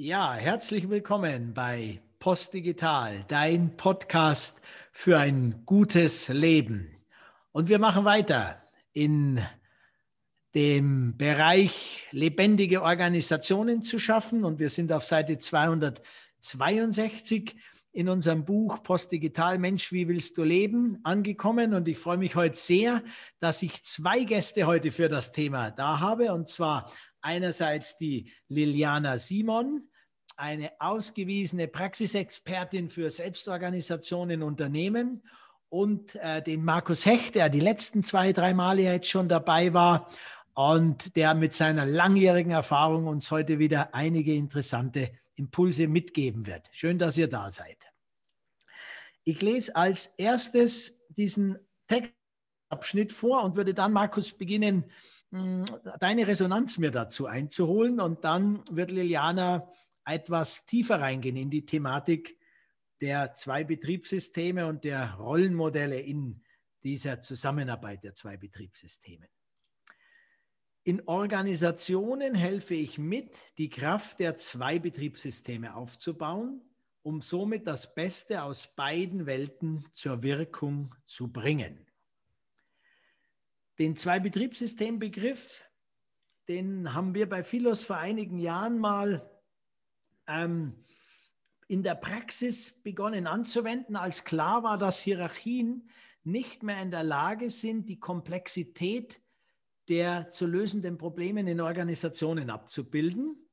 [0.00, 4.60] Ja, herzlich willkommen bei Postdigital, dein Podcast
[4.92, 6.96] für ein gutes Leben.
[7.50, 9.44] Und wir machen weiter in
[10.54, 14.44] dem Bereich lebendige Organisationen zu schaffen.
[14.44, 17.56] Und wir sind auf Seite 262
[17.90, 21.74] in unserem Buch Postdigital Mensch, wie willst du leben angekommen.
[21.74, 23.02] Und ich freue mich heute sehr,
[23.40, 26.32] dass ich zwei Gäste heute für das Thema da habe.
[26.32, 26.88] Und zwar
[27.28, 29.84] einerseits die Liliana Simon,
[30.38, 35.22] eine ausgewiesene Praxisexpertin für Selbstorganisation in Unternehmen
[35.68, 40.10] und äh, den Markus Hecht, der die letzten zwei, drei Male jetzt schon dabei war
[40.54, 46.66] und der mit seiner langjährigen Erfahrung uns heute wieder einige interessante Impulse mitgeben wird.
[46.72, 47.76] Schön, dass ihr da seid.
[49.24, 51.58] Ich lese als erstes diesen
[51.88, 54.90] Textabschnitt vor und würde dann, Markus, beginnen,
[55.30, 59.70] deine Resonanz mir dazu einzuholen und dann wird Liliana
[60.04, 62.38] etwas tiefer reingehen in die Thematik
[63.00, 66.42] der zwei Betriebssysteme und der Rollenmodelle in
[66.82, 69.28] dieser Zusammenarbeit der zwei Betriebssysteme.
[70.84, 76.62] In Organisationen helfe ich mit, die Kraft der zwei Betriebssysteme aufzubauen,
[77.02, 81.87] um somit das Beste aus beiden Welten zur Wirkung zu bringen.
[83.78, 85.62] Den Zwei-Betriebssystem-Begriff,
[86.48, 89.30] den haben wir bei Philos vor einigen Jahren mal
[90.26, 90.84] ähm,
[91.68, 95.88] in der Praxis begonnen anzuwenden, als klar war, dass Hierarchien
[96.24, 99.20] nicht mehr in der Lage sind, die Komplexität
[99.88, 103.48] der zu lösenden Probleme in Organisationen abzubilden.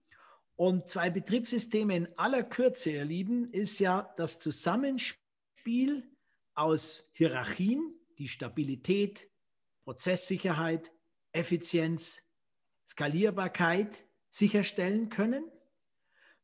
[0.55, 6.09] Und zwei Betriebssysteme in aller Kürze, ihr Lieben, ist ja das Zusammenspiel
[6.55, 9.29] aus Hierarchien, die Stabilität,
[9.86, 10.91] Prozesssicherheit,
[11.31, 12.23] Effizienz,
[12.88, 15.45] Skalierbarkeit sicherstellen können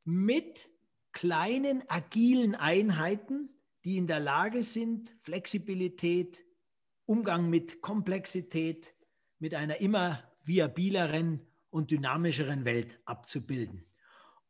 [0.04, 0.70] mit
[1.12, 3.50] kleinen, agilen Einheiten,
[3.84, 6.46] die in der Lage sind, Flexibilität,
[7.06, 8.94] Umgang mit Komplexität,
[9.40, 13.86] mit einer immer viabileren und dynamischeren Welt abzubilden.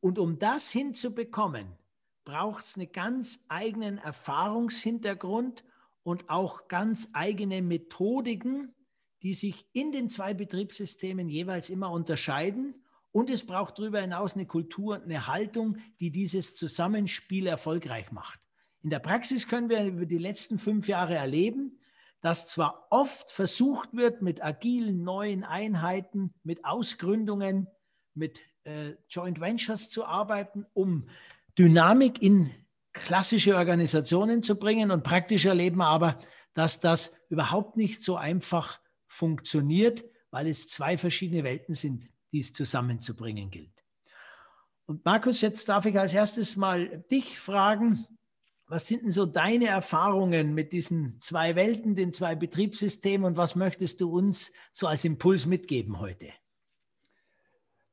[0.01, 1.77] Und um das hinzubekommen,
[2.25, 5.63] braucht es einen ganz eigenen Erfahrungshintergrund
[6.03, 8.73] und auch ganz eigene Methodiken,
[9.21, 12.75] die sich in den zwei Betriebssystemen jeweils immer unterscheiden
[13.11, 18.39] und es braucht darüber hinaus eine Kultur und eine Haltung, die dieses Zusammenspiel erfolgreich macht.
[18.83, 21.77] In der Praxis können wir über die letzten fünf Jahre erleben,
[22.21, 27.67] dass zwar oft versucht wird, mit agilen neuen Einheiten, mit Ausgründungen,
[28.13, 31.09] mit äh, Joint Ventures zu arbeiten, um
[31.57, 32.51] Dynamik in
[32.93, 34.91] klassische Organisationen zu bringen.
[34.91, 36.19] Und praktisch erleben wir aber,
[36.53, 38.79] dass das überhaupt nicht so einfach
[39.11, 43.83] funktioniert, weil es zwei verschiedene Welten sind die es zusammenzubringen gilt.
[44.85, 48.05] Und Markus, jetzt darf ich als erstes mal dich fragen,
[48.67, 53.55] was sind denn so deine Erfahrungen mit diesen zwei Welten, den zwei Betriebssystemen und was
[53.55, 56.29] möchtest du uns so als Impuls mitgeben heute?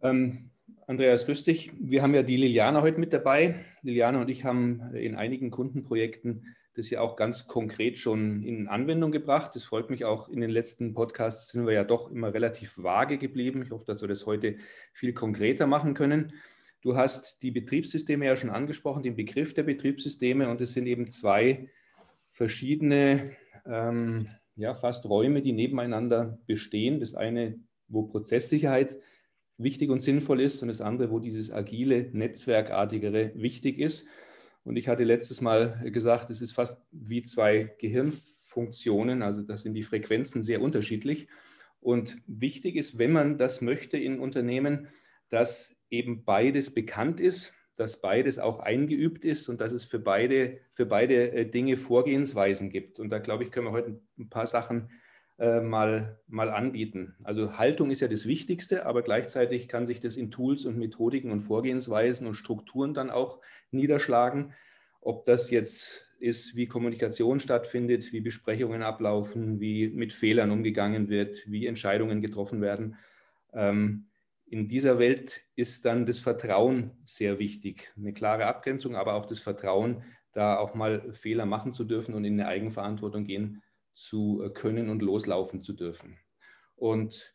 [0.01, 0.51] Ähm,
[0.87, 1.73] Andreas, grüß dich.
[1.81, 3.65] Wir haben ja die Liliana heute mit dabei.
[3.83, 9.11] Liliana und ich haben in einigen Kundenprojekten das ja auch ganz konkret schon in Anwendung
[9.11, 9.55] gebracht.
[9.55, 10.29] Das freut mich auch.
[10.29, 13.63] In den letzten Podcasts sind wir ja doch immer relativ vage geblieben.
[13.63, 14.57] Ich hoffe, dass wir das heute
[14.93, 16.33] viel konkreter machen können.
[16.81, 20.49] Du hast die Betriebssysteme ja schon angesprochen, den Begriff der Betriebssysteme.
[20.49, 21.69] Und es sind eben zwei
[22.29, 23.33] verschiedene,
[23.67, 27.01] ähm, ja, fast Räume, die nebeneinander bestehen.
[27.01, 27.59] Das eine,
[27.89, 28.97] wo Prozesssicherheit
[29.57, 34.07] wichtig und sinnvoll ist und das andere, wo dieses agile, netzwerkartigere wichtig ist.
[34.69, 39.73] Und ich hatte letztes Mal gesagt, es ist fast wie zwei Gehirnfunktionen, also das sind
[39.73, 41.27] die Frequenzen sehr unterschiedlich.
[41.81, 44.89] Und wichtig ist, wenn man das möchte in Unternehmen,
[45.31, 50.59] dass eben beides bekannt ist, dass beides auch eingeübt ist und dass es für beide,
[50.71, 53.01] für beide äh, Dinge Vorgehensweisen gibt.
[53.01, 54.91] Und da glaube ich, können wir heute ein paar Sachen
[55.39, 57.15] äh, mal, mal anbieten.
[57.23, 61.31] Also Haltung ist ja das Wichtigste, aber gleichzeitig kann sich das in Tools und Methodiken
[61.31, 63.41] und Vorgehensweisen und Strukturen dann auch
[63.71, 64.53] niederschlagen.
[65.01, 71.45] Ob das jetzt ist, wie Kommunikation stattfindet, wie Besprechungen ablaufen, wie mit Fehlern umgegangen wird,
[71.47, 72.97] wie Entscheidungen getroffen werden.
[73.53, 74.09] Ähm,
[74.47, 77.93] in dieser Welt ist dann das Vertrauen sehr wichtig.
[77.97, 80.03] Eine klare Abgrenzung, aber auch das Vertrauen,
[80.33, 83.63] da auch mal Fehler machen zu dürfen und in eine Eigenverantwortung gehen
[83.95, 86.17] zu äh, können und loslaufen zu dürfen.
[86.77, 87.35] Und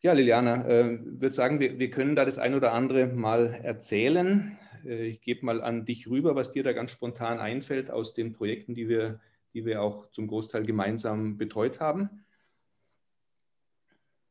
[0.00, 4.56] ja, Liliana, äh, würde sagen, wir, wir können da das ein oder andere mal erzählen.
[4.84, 8.32] Äh, ich gebe mal an dich rüber, was dir da ganz spontan einfällt aus den
[8.32, 9.20] Projekten, die wir,
[9.54, 12.24] die wir auch zum Großteil gemeinsam betreut haben.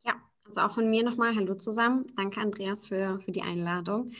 [0.03, 0.15] Ja,
[0.45, 2.05] also auch von mir nochmal Hallo zusammen.
[2.15, 4.11] Danke, Andreas, für, für die Einladung.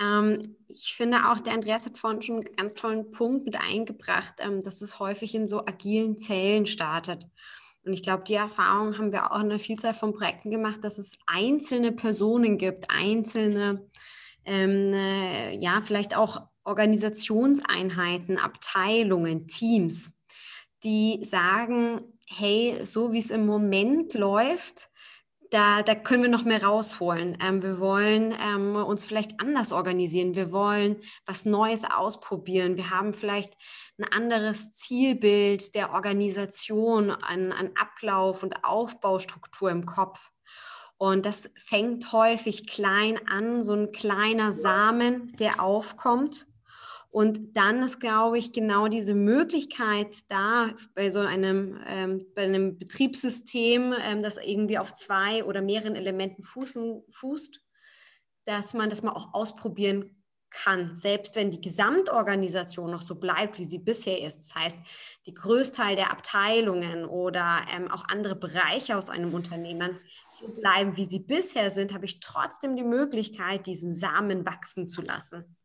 [0.00, 4.34] Ähm, ich finde auch, der Andreas hat vorhin schon einen ganz tollen Punkt mit eingebracht,
[4.40, 7.28] ähm, dass es häufig in so agilen Zellen startet.
[7.84, 10.98] Und ich glaube, die Erfahrung haben wir auch in einer Vielzahl von Projekten gemacht, dass
[10.98, 13.86] es einzelne Personen gibt, einzelne,
[14.44, 20.12] ähm, äh, ja, vielleicht auch Organisationseinheiten, Abteilungen, Teams,
[20.82, 24.90] die sagen, hey, so wie es im Moment läuft,
[25.50, 27.38] da, da können wir noch mehr rausholen.
[27.40, 30.34] Ähm, wir wollen ähm, uns vielleicht anders organisieren.
[30.34, 30.96] Wir wollen
[31.26, 32.76] was Neues ausprobieren.
[32.76, 33.54] Wir haben vielleicht
[33.98, 40.30] ein anderes Zielbild der Organisation, an, an Ablauf und Aufbaustruktur im Kopf.
[40.96, 46.46] Und das fängt häufig klein an, so ein kleiner Samen, der aufkommt.
[47.10, 52.76] Und dann ist, glaube ich, genau diese Möglichkeit da bei so einem, ähm, bei einem
[52.76, 57.60] Betriebssystem, ähm, das irgendwie auf zwei oder mehreren Elementen fußen, fußt,
[58.46, 60.23] dass man das mal auch ausprobieren
[60.54, 64.38] kann, selbst wenn die Gesamtorganisation noch so bleibt, wie sie bisher ist.
[64.38, 64.78] Das heißt,
[65.26, 69.98] die Größteil der Abteilungen oder ähm, auch andere Bereiche aus einem Unternehmen
[70.28, 75.02] so bleiben, wie sie bisher sind, habe ich trotzdem die Möglichkeit, diesen Samen wachsen zu
[75.02, 75.56] lassen.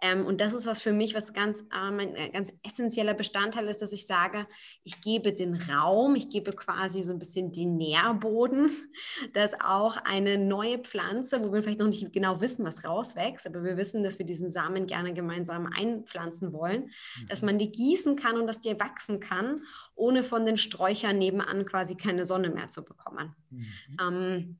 [0.00, 3.82] Ähm, und das ist was für mich, was ganz, ein äh, ganz essentieller Bestandteil ist,
[3.82, 4.46] dass ich sage,
[4.82, 8.70] ich gebe den Raum, ich gebe quasi so ein bisschen den Nährboden,
[9.34, 13.62] dass auch eine neue Pflanze, wo wir vielleicht noch nicht genau wissen, was rauswächst, aber
[13.62, 17.26] wir wissen, dass wir diesen Samen gerne gemeinsam einpflanzen wollen, mhm.
[17.28, 19.64] dass man die gießen kann und dass die wachsen kann,
[19.94, 23.34] ohne von den Sträuchern nebenan quasi keine Sonne mehr zu bekommen.
[23.50, 23.66] Mhm.
[24.00, 24.58] Ähm,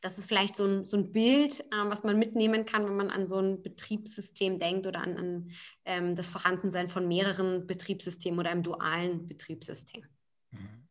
[0.00, 3.10] das ist vielleicht so ein, so ein Bild, äh, was man mitnehmen kann, wenn man
[3.10, 5.50] an so ein Betriebssystem denkt oder an, an
[5.84, 10.04] ähm, das Vorhandensein von mehreren Betriebssystemen oder einem dualen Betriebssystem.
[10.50, 10.88] Mhm.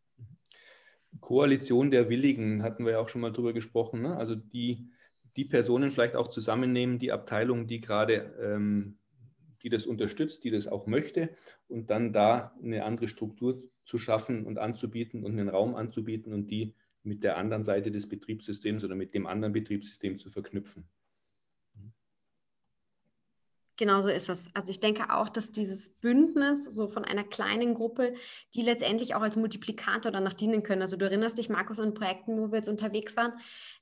[1.20, 4.02] Koalition der Willigen hatten wir ja auch schon mal drüber gesprochen.
[4.02, 4.16] Ne?
[4.16, 4.90] Also die,
[5.36, 9.00] die Personen vielleicht auch zusammennehmen, die Abteilung, die gerade ähm,
[9.64, 11.30] die das unterstützt, die das auch möchte
[11.68, 16.48] und dann da eine andere Struktur zu schaffen und anzubieten und einen Raum anzubieten und
[16.48, 20.88] die mit der anderen Seite des Betriebssystems oder mit dem anderen Betriebssystem zu verknüpfen.
[23.80, 24.54] Genau so ist es.
[24.54, 28.14] Also ich denke auch, dass dieses Bündnis so von einer kleinen Gruppe,
[28.54, 30.82] die letztendlich auch als Multiplikator danach dienen können.
[30.82, 33.32] Also du erinnerst dich, Markus, an Projekten, wo wir jetzt unterwegs waren,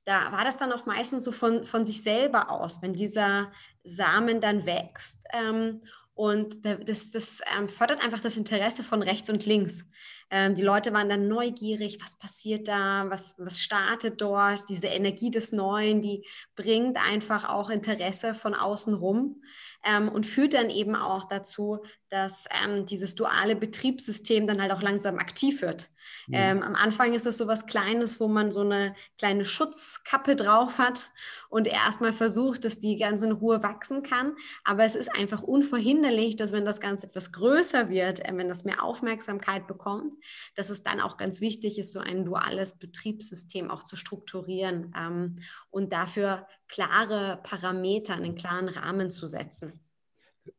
[0.05, 4.39] da war das dann auch meistens so von, von sich selber aus, wenn dieser Samen
[4.39, 5.25] dann wächst.
[5.33, 5.81] Ähm,
[6.17, 9.85] und das, das ähm, fördert einfach das Interesse von rechts und links.
[10.31, 14.67] Ähm, die Leute waren dann neugierig, was passiert da, was, was startet dort.
[14.67, 16.25] Diese Energie des Neuen, die
[16.55, 19.43] bringt einfach auch Interesse von außen rum
[19.83, 24.81] ähm, und führt dann eben auch dazu, dass ähm, dieses duale Betriebssystem dann halt auch
[24.81, 25.89] langsam aktiv wird.
[26.27, 26.33] Mhm.
[26.33, 30.77] Ähm, am Anfang ist es so was Kleines, wo man so eine kleine Schutzkappe drauf
[30.77, 31.09] hat
[31.49, 34.35] und erstmal versucht, dass die ganz in Ruhe wachsen kann.
[34.63, 38.63] Aber es ist einfach unverhinderlich, dass wenn das Ganze etwas größer wird, äh, wenn das
[38.63, 40.15] mehr Aufmerksamkeit bekommt,
[40.55, 45.37] dass es dann auch ganz wichtig ist, so ein duales Betriebssystem auch zu strukturieren ähm,
[45.69, 49.73] und dafür klare Parameter, einen klaren Rahmen zu setzen.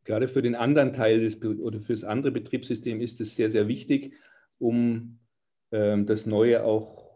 [0.04, 3.68] Gerade für den anderen Teil des, oder für das andere Betriebssystem ist es sehr, sehr
[3.68, 4.14] wichtig,
[4.58, 5.18] um
[5.72, 7.08] ähm, das Neue auch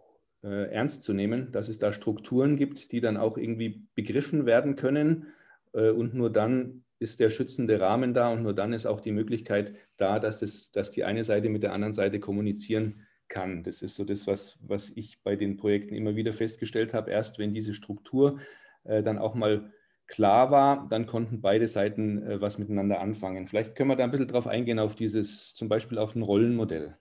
[0.42, 4.76] äh, ernst zu nehmen, dass es da Strukturen gibt, die dann auch irgendwie begriffen werden
[4.76, 5.26] können.
[5.72, 9.12] Äh, und nur dann ist der schützende Rahmen da und nur dann ist auch die
[9.12, 13.64] Möglichkeit da, dass, das, dass die eine Seite mit der anderen Seite kommunizieren kann.
[13.64, 17.10] Das ist so das, was, was ich bei den Projekten immer wieder festgestellt habe.
[17.10, 18.38] Erst wenn diese Struktur
[18.84, 19.72] äh, dann auch mal
[20.06, 23.46] klar war, dann konnten beide Seiten äh, was miteinander anfangen.
[23.46, 26.96] Vielleicht können wir da ein bisschen drauf eingehen, auf dieses, zum Beispiel auf ein Rollenmodell.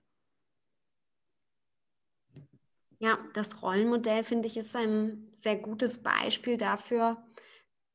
[2.99, 7.17] Ja, das Rollenmodell finde ich ist ein sehr gutes Beispiel dafür,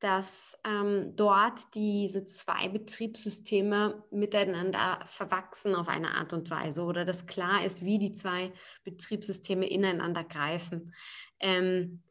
[0.00, 7.26] dass ähm, dort diese zwei Betriebssysteme miteinander verwachsen auf eine Art und Weise oder dass
[7.26, 8.52] klar ist, wie die zwei
[8.84, 10.92] Betriebssysteme ineinander greifen.
[11.40, 12.02] Ähm,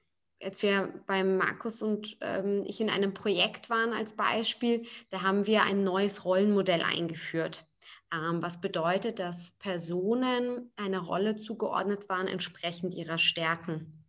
[0.46, 5.48] als wir beim Markus und ähm, ich in einem Projekt waren als Beispiel, da haben
[5.48, 7.66] wir ein neues Rollenmodell eingeführt.
[8.14, 14.06] Ähm, was bedeutet, dass Personen einer Rolle zugeordnet waren entsprechend ihrer Stärken.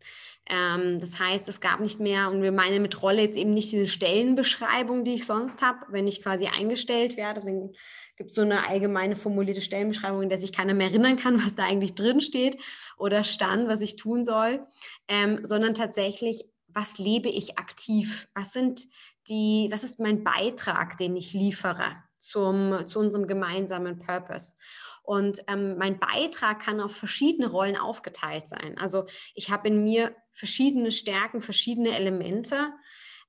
[0.48, 3.72] Ähm, das heißt, es gab nicht mehr, und wir meinen mit Rolle jetzt eben nicht
[3.72, 7.72] diese Stellenbeschreibung, die ich sonst habe, wenn ich quasi eingestellt werde, dann
[8.16, 11.54] gibt es so eine allgemeine formulierte Stellenbeschreibung, in der sich keiner mehr erinnern kann, was
[11.54, 12.58] da eigentlich drin steht
[12.96, 14.66] oder stand, was ich tun soll,
[15.08, 18.28] ähm, sondern tatsächlich, was lebe ich aktiv?
[18.34, 18.82] Was sind
[19.28, 21.96] die, was ist mein Beitrag, den ich liefere?
[22.18, 24.54] zum, zu unserem gemeinsamen Purpose.
[25.02, 28.76] Und ähm, mein Beitrag kann auf verschiedene Rollen aufgeteilt sein.
[28.78, 32.72] Also ich habe in mir verschiedene Stärken, verschiedene Elemente.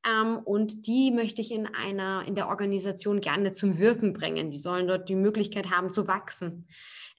[0.05, 4.51] ähm, und die möchte ich in einer, in der Organisation gerne zum Wirken bringen.
[4.51, 6.67] Die sollen dort die Möglichkeit haben zu wachsen.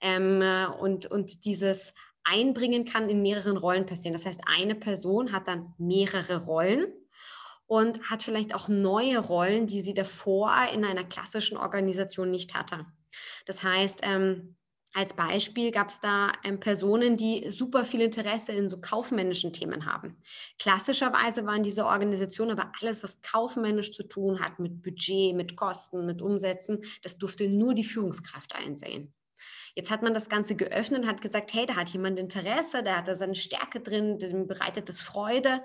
[0.01, 4.13] Ähm, äh, und, und dieses Einbringen kann in mehreren Rollen passieren.
[4.13, 6.87] Das heißt, eine Person hat dann mehrere Rollen
[7.67, 12.87] und hat vielleicht auch neue Rollen, die sie davor in einer klassischen Organisation nicht hatte.
[13.47, 14.58] Das heißt, ähm,
[14.95, 19.87] als Beispiel gab es da ähm, Personen, die super viel Interesse in so kaufmännischen Themen
[19.87, 20.17] haben.
[20.59, 26.07] Klassischerweise waren diese Organisationen aber alles, was kaufmännisch zu tun hat, mit Budget, mit Kosten,
[26.07, 29.13] mit Umsätzen, das durfte nur die Führungskraft einsehen.
[29.75, 32.97] Jetzt hat man das Ganze geöffnet und hat gesagt, hey, da hat jemand Interesse, der
[32.97, 35.63] hat da seine Stärke drin, dem bereitet das Freude.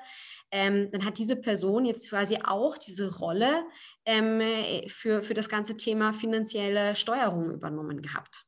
[0.52, 3.64] Ähm, dann hat diese Person jetzt quasi auch diese Rolle
[4.06, 4.40] ähm,
[4.88, 8.46] für, für das ganze Thema finanzielle Steuerung übernommen gehabt.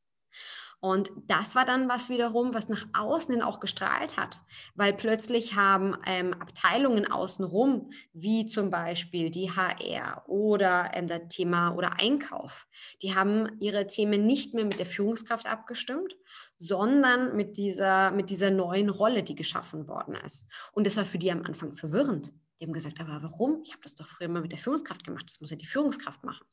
[0.85, 4.41] Und das war dann was wiederum, was nach außen hin auch gestrahlt hat,
[4.75, 11.71] weil plötzlich haben ähm, Abteilungen außenrum, wie zum Beispiel die HR oder ähm, das Thema
[11.73, 12.67] oder Einkauf,
[13.01, 16.15] die haben ihre Themen nicht mehr mit der Führungskraft abgestimmt,
[16.59, 20.47] sondern mit dieser, mit dieser neuen Rolle, die geschaffen worden ist.
[20.71, 22.31] Und das war für die am Anfang verwirrend.
[22.59, 23.63] Die haben gesagt, aber warum?
[23.63, 25.25] Ich habe das doch früher immer mit der Führungskraft gemacht.
[25.27, 26.45] Das muss ja die Führungskraft machen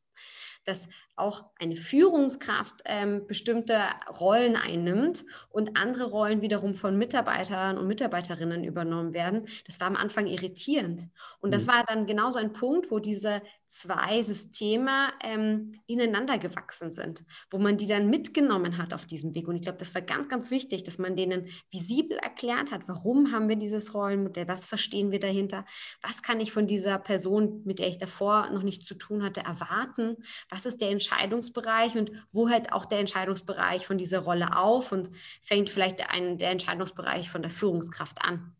[0.64, 3.80] dass auch eine Führungskraft ähm, bestimmte
[4.20, 9.46] Rollen einnimmt und andere Rollen wiederum von Mitarbeitern und Mitarbeiterinnen übernommen werden.
[9.66, 11.08] Das war am Anfang irritierend.
[11.40, 11.70] Und das mhm.
[11.70, 13.42] war dann genauso ein Punkt, wo diese
[13.72, 19.48] zwei Systeme ähm, ineinander gewachsen sind, wo man die dann mitgenommen hat auf diesem Weg.
[19.48, 23.32] Und ich glaube, das war ganz, ganz wichtig, dass man denen visibel erklärt hat, warum
[23.32, 25.64] haben wir dieses Rollenmodell, was verstehen wir dahinter,
[26.02, 29.40] was kann ich von dieser Person, mit der ich davor noch nichts zu tun hatte,
[29.40, 30.18] erwarten,
[30.50, 35.08] was ist der Entscheidungsbereich und wo hört auch der Entscheidungsbereich von dieser Rolle auf und
[35.40, 38.54] fängt vielleicht ein, der Entscheidungsbereich von der Führungskraft an.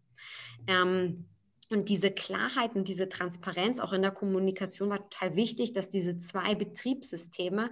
[0.66, 1.26] Ähm,
[1.72, 6.18] und diese Klarheit und diese Transparenz auch in der Kommunikation war total wichtig, dass diese
[6.18, 7.70] zwei Betriebssysteme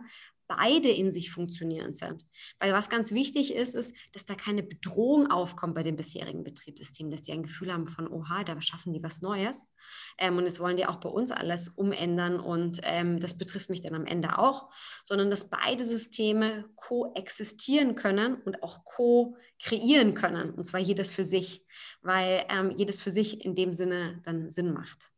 [0.50, 2.26] beide in sich funktionierend sind.
[2.59, 7.09] Weil was ganz wichtig ist, ist, dass da keine Bedrohung aufkommt bei dem bisherigen Betriebssystem,
[7.09, 9.73] dass die ein Gefühl haben von, oha, da schaffen die was Neues.
[10.19, 13.80] Ähm, und jetzt wollen die auch bei uns alles umändern und ähm, das betrifft mich
[13.80, 14.71] dann am Ende auch,
[15.04, 21.64] sondern dass beide Systeme koexistieren können und auch co-kreieren können, und zwar jedes für sich,
[22.02, 25.12] weil ähm, jedes für sich in dem Sinne dann Sinn macht.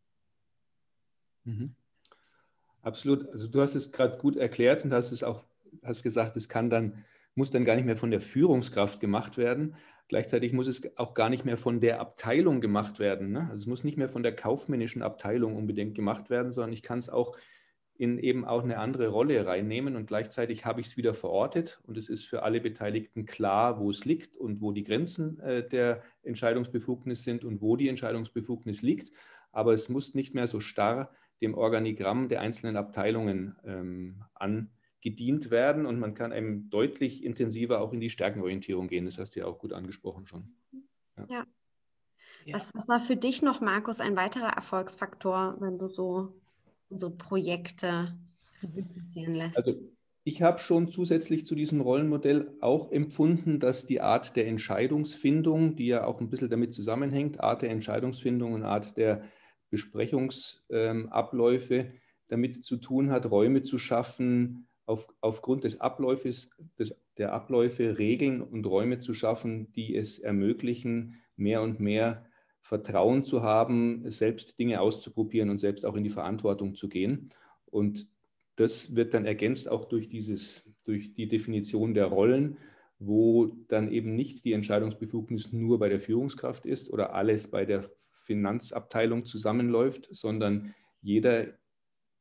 [1.44, 1.74] Mhm.
[2.82, 3.28] Absolut.
[3.30, 5.44] Also du hast es gerade gut erklärt und hast es auch
[5.82, 9.76] hast gesagt, es kann dann muss dann gar nicht mehr von der Führungskraft gemacht werden.
[10.08, 13.32] Gleichzeitig muss es auch gar nicht mehr von der Abteilung gemacht werden.
[13.32, 13.40] Ne?
[13.40, 16.98] Also es muss nicht mehr von der kaufmännischen Abteilung unbedingt gemacht werden, sondern ich kann
[16.98, 17.36] es auch
[17.94, 21.96] in eben auch eine andere Rolle reinnehmen und gleichzeitig habe ich es wieder verortet und
[21.96, 26.02] es ist für alle Beteiligten klar, wo es liegt und wo die Grenzen äh, der
[26.22, 29.12] Entscheidungsbefugnis sind und wo die Entscheidungsbefugnis liegt.
[29.52, 31.10] Aber es muss nicht mehr so starr
[31.42, 37.92] dem Organigramm der einzelnen Abteilungen ähm, angedient werden und man kann einem deutlich intensiver auch
[37.92, 39.04] in die Stärkenorientierung gehen.
[39.04, 40.54] Das hast du ja auch gut angesprochen schon.
[41.16, 41.26] Ja.
[41.28, 42.54] ja.
[42.54, 46.40] Was, was war für dich noch, Markus, ein weiterer Erfolgsfaktor, wenn du so
[46.88, 48.16] unsere Projekte
[48.60, 49.56] passieren lässt?
[49.56, 49.74] Also
[50.24, 55.88] ich habe schon zusätzlich zu diesem Rollenmodell auch empfunden, dass die Art der Entscheidungsfindung, die
[55.88, 59.22] ja auch ein bisschen damit zusammenhängt, Art der Entscheidungsfindung und Art der
[59.72, 61.90] Besprechungsabläufe
[62.28, 68.42] damit zu tun hat, Räume zu schaffen, auf, aufgrund des Abläufes, des, der Abläufe Regeln
[68.42, 72.26] und Räume zu schaffen, die es ermöglichen, mehr und mehr
[72.60, 77.30] Vertrauen zu haben, selbst Dinge auszuprobieren und selbst auch in die Verantwortung zu gehen.
[77.64, 78.06] Und
[78.56, 82.58] das wird dann ergänzt auch durch, dieses, durch die Definition der Rollen,
[82.98, 87.84] wo dann eben nicht die Entscheidungsbefugnis nur bei der Führungskraft ist oder alles bei der
[88.22, 91.46] Finanzabteilung zusammenläuft, sondern jeder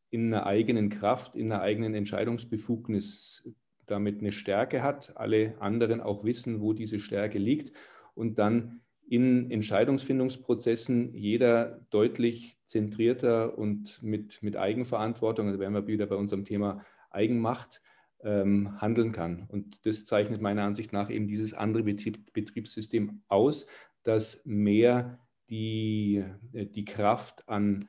[0.10, 3.48] in einer eigenen Kraft, in einer eigenen Entscheidungsbefugnis
[3.86, 7.74] damit eine Stärke hat, alle anderen auch wissen, wo diese Stärke liegt
[8.14, 16.06] und dann in Entscheidungsfindungsprozessen jeder deutlich zentrierter und mit, mit Eigenverantwortung, also wären wir wieder
[16.06, 17.82] bei unserem Thema Eigenmacht,
[18.24, 19.48] ähm, handeln kann.
[19.50, 23.68] Und das zeichnet meiner Ansicht nach eben dieses andere Betrieb, Betriebssystem aus,
[24.04, 25.20] das mehr
[25.52, 27.88] die, äh, die Kraft an,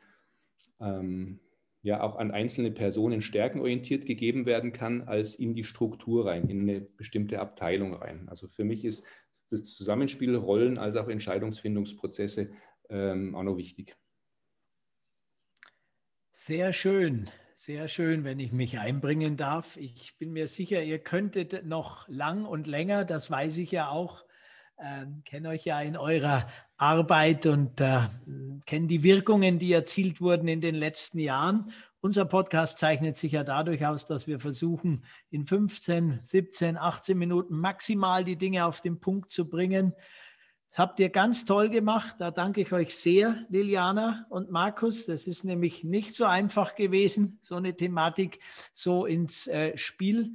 [0.80, 1.40] ähm,
[1.82, 6.62] ja, auch an einzelne Personen stärkenorientiert gegeben werden kann, als in die Struktur rein, in
[6.62, 8.28] eine bestimmte Abteilung rein.
[8.28, 9.04] Also für mich ist
[9.50, 12.50] das Zusammenspiel Rollen als auch Entscheidungsfindungsprozesse
[12.88, 13.96] ähm, auch noch wichtig.
[16.30, 19.76] Sehr schön, sehr schön, wenn ich mich einbringen darf.
[19.76, 24.24] Ich bin mir sicher, ihr könntet noch lang und länger, das weiß ich ja auch,
[24.76, 28.08] äh, kenne euch ja in eurer Arbeit und äh,
[28.66, 31.72] kenne die Wirkungen, die erzielt wurden in den letzten Jahren.
[32.00, 37.56] Unser Podcast zeichnet sich ja dadurch aus, dass wir versuchen, in 15, 17, 18 Minuten
[37.56, 39.94] maximal die Dinge auf den Punkt zu bringen.
[40.70, 42.16] Das habt ihr ganz toll gemacht.
[42.18, 45.06] Da danke ich euch sehr, Liliana und Markus.
[45.06, 48.40] Das ist nämlich nicht so einfach gewesen, so eine Thematik
[48.72, 50.32] so ins äh, Spiel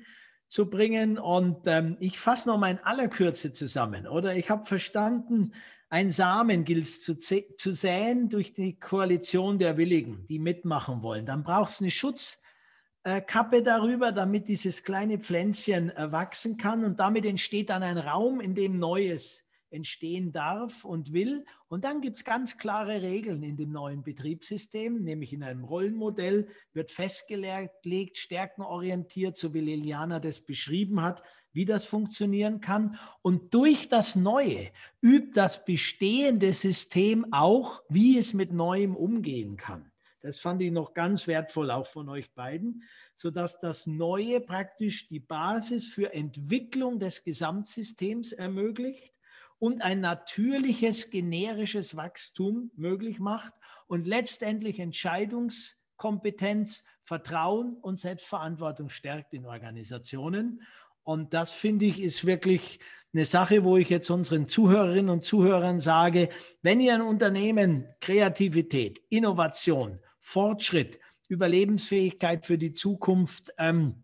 [0.48, 1.18] zu bringen.
[1.18, 4.08] Und ähm, ich fasse noch mal in aller Kürze zusammen.
[4.08, 5.54] Oder ich habe verstanden,
[5.90, 11.26] ein Samen gilt es zu, zu säen durch die Koalition der Willigen, die mitmachen wollen.
[11.26, 16.84] Dann braucht es eine Schutzkappe darüber, damit dieses kleine Pflänzchen wachsen kann.
[16.84, 19.47] Und damit entsteht dann ein Raum, in dem Neues
[19.78, 21.46] entstehen darf und will.
[21.70, 26.48] Und dann gibt es ganz klare Regeln in dem neuen Betriebssystem, nämlich in einem Rollenmodell
[26.74, 31.22] wird festgelegt, stärkenorientiert, so wie Liliana das beschrieben hat,
[31.54, 32.98] wie das funktionieren kann.
[33.22, 39.92] Und durch das Neue übt das bestehende System auch, wie es mit Neuem umgehen kann.
[40.22, 45.20] Das fand ich noch ganz wertvoll, auch von euch beiden, sodass das Neue praktisch die
[45.20, 49.17] Basis für Entwicklung des Gesamtsystems ermöglicht
[49.60, 53.54] und ein natürliches generisches Wachstum möglich macht
[53.88, 60.62] und letztendlich Entscheidungskompetenz, Vertrauen und Selbstverantwortung stärkt in Organisationen.
[61.04, 62.80] Und das finde ich ist wirklich
[63.14, 66.30] eine Sache, wo ich jetzt unseren Zuhörerinnen und Zuhörern sage,
[66.62, 71.00] wenn ihr ein Unternehmen Kreativität, Innovation, Fortschritt,
[71.30, 74.04] Überlebensfähigkeit für die Zukunft ähm,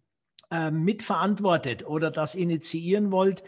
[0.50, 3.44] äh, mitverantwortet oder das initiieren wollt,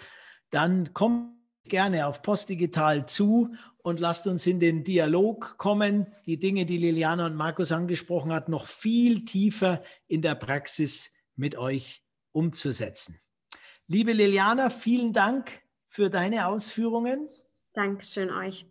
[0.49, 1.34] dann kommt
[1.69, 7.27] gerne auf Postdigital zu und lasst uns in den Dialog kommen, die Dinge, die Liliana
[7.27, 13.19] und Markus angesprochen hat, noch viel tiefer in der Praxis mit euch umzusetzen.
[13.87, 17.29] Liebe Liliana, vielen Dank für deine Ausführungen.
[17.73, 18.65] Dankeschön euch.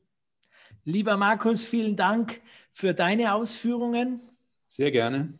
[0.85, 2.41] Lieber Markus, vielen Dank
[2.73, 4.21] für deine Ausführungen.
[4.67, 5.39] Sehr gerne.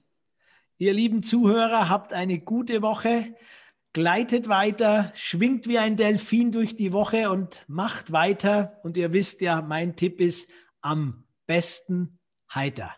[0.79, 3.35] Ihr lieben Zuhörer, habt eine gute Woche
[3.95, 8.79] gleitet weiter, schwingt wie ein Delfin durch die Woche und macht weiter.
[8.83, 10.51] Und ihr wisst ja, mein Tipp ist
[10.83, 12.19] am besten
[12.53, 12.95] heiter.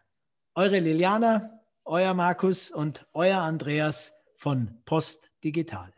[0.55, 5.96] Eure Liliana, euer Markus und euer Andreas von Post Digital.